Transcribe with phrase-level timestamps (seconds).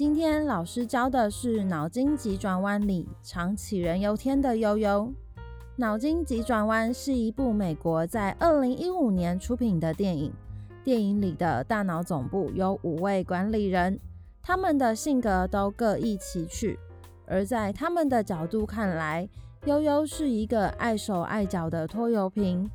[0.00, 5.12] 今天老师教的是《脑筋急转弯》里常杞人忧天的悠悠。
[5.76, 10.32] 《脑筋急转弯》是一部美国在二零一五年出品的电影。
[10.82, 14.00] 电影里的大脑总部有五位管理人，
[14.40, 16.78] 他们的性格都各异其趣。
[17.26, 19.28] 而在他们的角度看来，
[19.66, 22.70] 悠悠是一个碍手碍脚的拖油瓶。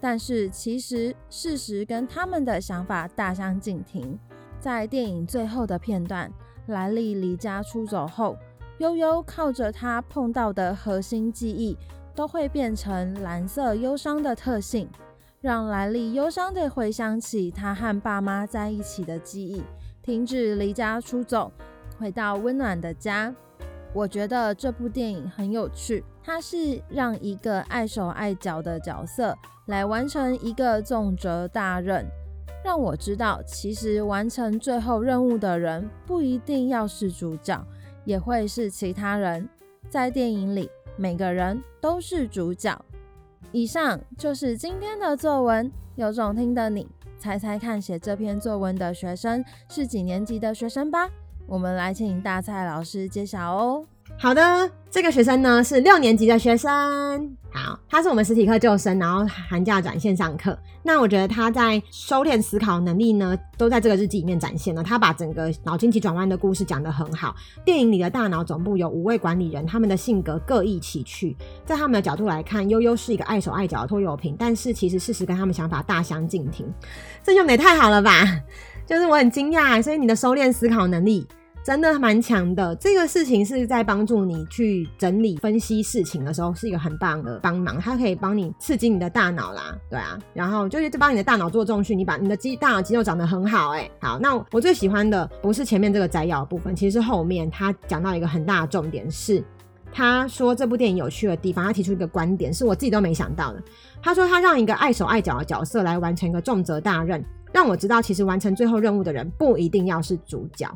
[0.00, 4.18] 但是其实事实跟他们的想法大相径庭。
[4.58, 6.30] 在电影最后的片段，
[6.70, 8.36] 莱莉离家出走后，
[8.78, 11.76] 悠悠靠着他碰到的核心记忆，
[12.14, 14.88] 都会变成蓝色忧伤的特性，
[15.40, 19.62] 让莱莉忧伤地回想起他和爸妈在一起的记忆，
[20.02, 21.52] 停止离家出走，
[21.98, 23.34] 回到温暖的家。
[23.92, 32.06] 我觉得这部电影很有趣，它是让一个碍手碍脚的角色来完成一个重责大任。
[32.62, 37.66] 让我知道，其实完成最后任务的人不一定要是主角，
[38.04, 39.48] 也会是其他人。
[39.88, 42.78] 在电影里，每个人都是主角。
[43.50, 46.86] 以上就是今天的作文，有种听的你，
[47.18, 51.08] 猜猜看，写这篇作文的学生是几年级的学生吧？
[51.46, 53.84] 我们来请大蔡老师揭晓哦。
[54.22, 56.70] 好的，这个学生呢是六年级的学生。
[57.50, 60.56] 好，他是我们实体课旧生，然后寒假转线上课。
[60.82, 64.82] 那我觉得他在收敛思考能力呢，都在这个日记里面展现了。
[64.82, 67.34] 他把整个脑筋急转弯的故事讲得很好。
[67.64, 71.34] 电影里的大脑总部有五位管理人，他们的性格各异其趣。
[71.64, 76.70] 在他们的角度来看，悠悠是一个碍手碍脚的拖油瓶，但是其实事实跟他们想法大相径庭。
[77.22, 78.42] 这用的也太好了吧？
[78.86, 81.26] 就是我很惊讶，所以你的收敛思考能力。
[81.62, 87.78] 真的蛮强的，这个事情是在帮助你去整理分析事情的时候，是一个很棒的帮忙。
[87.78, 99.44] 它可以帮你刺激你的大脑啦，对啊，然后就是帮你的大脑做重训，你把你的肌大脑肌肉长得很好，欸，诶好，那我最喜欢的不是前面这个摘要部分，其实后面他讲到一个很大的重点是，
[99.92, 103.62] 他说这部电影有趣的地方，他提出一个观点，是我自己都没想到的。
[104.02, 107.22] 他说他让一个碍手碍脚的角色来完成一个重责大任，
[107.52, 110.66] 让我知道其实完成最后任务的人不一定要是主角。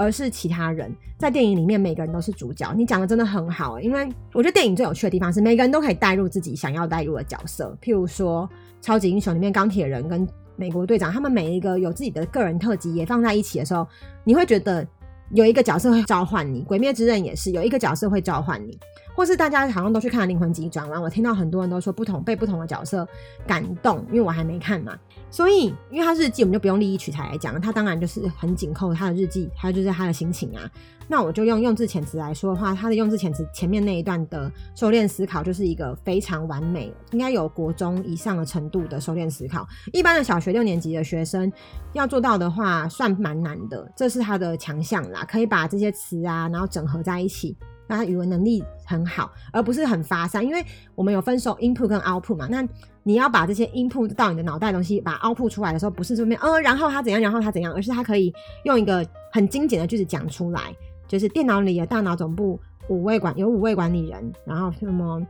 [0.00, 2.72] 而是其他人，在电影里面，每个人都是主角。
[2.74, 7.76] 你讲的真的很好，因为我觉得电影最有趣的地方是每个人都可以带入自己想要带入的角色。
[7.82, 8.48] 譬如说，
[8.80, 13.86] 超级英雄里面钢铁人跟美国队长，他们每一个有自己的个人特辑也放在一起的时候，
[14.24, 14.86] 你会觉得
[15.32, 16.62] 有一个角色会召唤你。
[16.62, 18.78] 鬼灭之刃也是有一个角色会召唤你。
[19.14, 23.06] 或是大家好像都去看了《灵魂急转弯》，我听到很多人都说不同被不同的角色
[23.46, 24.96] 感动，因为我还没看嘛，
[25.30, 30.70] 所以因为他日记，我们就不用立意取材来讲了，他当然就是很紧扣他的日记，还有就是他的心情啊。
[31.06, 41.52] 那我就用用字遣词来说的话，他的用字遣词前面那一段的收敛思考就是一个非常完美，应该有国中以上的程度的收敛思考，一般的小学六年级的学生
[41.94, 47.56] 要做到的话，算蛮难的，这是他的强项啦，可以把这些词啊，然后整合在一起。
[47.90, 50.64] 那他语文能力很好，而不是很发散，因为
[50.94, 52.46] 我们有分手 input 跟 output 嘛。
[52.48, 52.64] 那
[53.02, 60.72] 你要把这些 input 到你的脑袋东西，把 output 出来的时候，不是这边，呃，然后他怎样，然后他怎样，而是他可以用一个很精简的句子讲出来，
[61.08, 65.20] 就是电脑里的大脑总部五位管有五位管理人，然后什么，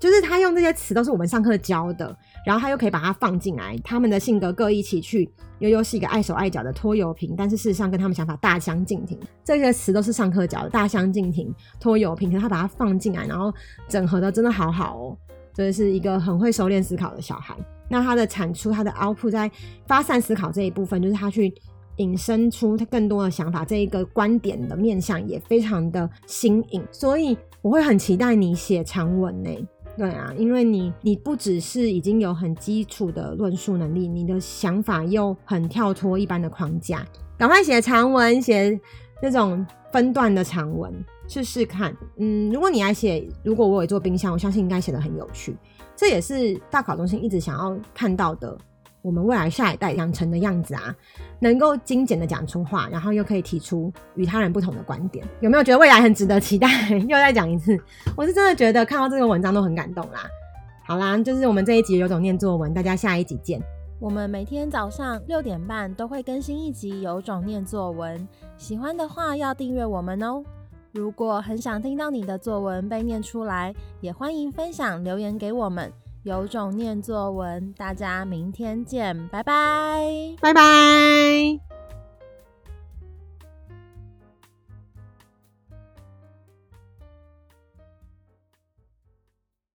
[0.00, 2.16] 就是他用这些词都是我们上课教的。
[2.46, 9.18] 然后他又可以把它放进来，他们的性格各一起去，悠悠是一个碍手碍脚的拖油瓶，但是事实上跟他们想法大相径庭。
[9.44, 13.52] 这些词都是上课教的，大相径庭、拖油瓶，可是他把它放进来，然后
[13.86, 15.18] 整合的真的好好哦，
[15.52, 17.54] 这是一个很会收敛思考的小孩。
[17.90, 19.50] 那他的产出，他的 output 在
[19.86, 21.52] 发散思考这一部分，就是他去
[21.98, 26.82] 引申出他更多的想法，这一个观点的面向也非常的新颖。
[26.90, 29.50] 所以我会很期待你写长文呢。
[29.96, 37.04] 对啊，因为你你不只是已经有很基础的论述能力，你的想法又很跳脱一般的框架，
[37.36, 38.78] 赶快写长文，写
[39.20, 40.94] 那种分段的长文
[41.26, 41.92] 试试看。
[42.16, 45.56] 嗯，如果你来写，如果我有做冰箱，我相信应该写得很有趣。
[45.96, 48.56] 这也是大考中心一直想要看到的。
[49.08, 50.94] 我们未来下一代养成的样子啊，
[51.40, 56.68] 能够精简的讲出话，然后又可以提出与他人不同的观点，有没有觉得未来很值得期待？
[56.90, 57.74] 又再讲一次，
[58.14, 60.26] 我是真的觉得看到这个文章都很感动啦。
[60.86, 63.58] 好啦，就是我们这一集有种念作文，大家下一集见。
[63.98, 68.28] 我们每天早上六点半都会更新一集有种念作文，
[68.58, 70.44] 喜欢的话要订阅我们哦。
[70.92, 75.90] 如果很想听到你的作文被念出来，也欢迎分享留言给我们。
[76.28, 80.04] 有种念作文，大家明天见，拜拜，
[80.42, 81.67] 拜拜。